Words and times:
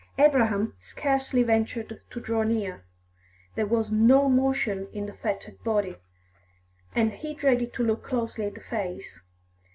Abraham 0.17 0.73
scarcely 0.79 1.43
ventured 1.43 2.01
to 2.09 2.19
draw 2.19 2.41
near; 2.41 2.83
there 3.53 3.67
was 3.67 3.91
no 3.91 4.27
motion 4.29 4.87
in 4.91 5.05
the 5.05 5.13
fettered 5.13 5.63
body, 5.63 5.97
and 6.95 7.13
he 7.13 7.35
dreaded 7.35 7.71
to 7.75 7.83
look 7.83 8.03
closely 8.03 8.45
at 8.47 8.55
the 8.55 8.61
face. 8.61 9.21